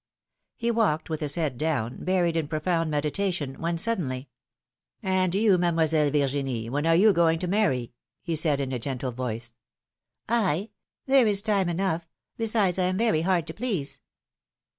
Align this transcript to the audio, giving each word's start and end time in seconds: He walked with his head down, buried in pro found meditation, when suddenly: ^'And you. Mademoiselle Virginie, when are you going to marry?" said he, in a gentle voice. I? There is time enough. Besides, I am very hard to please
He 0.55 0.71
walked 0.71 1.11
with 1.11 1.19
his 1.19 1.35
head 1.35 1.59
down, 1.59 2.03
buried 2.03 2.35
in 2.35 2.47
pro 2.47 2.59
found 2.59 2.89
meditation, 2.89 3.61
when 3.61 3.77
suddenly: 3.77 4.29
^'And 5.03 5.35
you. 5.35 5.59
Mademoiselle 5.59 6.09
Virginie, 6.09 6.71
when 6.71 6.87
are 6.87 6.95
you 6.95 7.13
going 7.13 7.37
to 7.37 7.47
marry?" 7.47 7.93
said 8.35 8.57
he, 8.57 8.63
in 8.63 8.71
a 8.71 8.79
gentle 8.79 9.11
voice. 9.11 9.53
I? 10.27 10.71
There 11.05 11.27
is 11.27 11.43
time 11.43 11.69
enough. 11.69 12.07
Besides, 12.35 12.79
I 12.79 12.85
am 12.85 12.97
very 12.97 13.21
hard 13.21 13.45
to 13.45 13.53
please 13.53 14.01